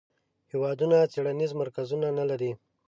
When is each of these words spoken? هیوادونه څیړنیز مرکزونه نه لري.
هیوادونه 0.51 0.97
څیړنیز 1.13 1.51
مرکزونه 1.61 2.07
نه 2.19 2.23
لري. 2.29 2.51